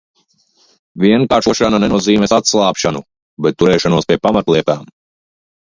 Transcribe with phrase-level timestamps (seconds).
[1.03, 3.05] Vienkāršošana nenozīmēs atslābšanu,
[3.47, 4.93] bet turēšanos pie pamatlietām.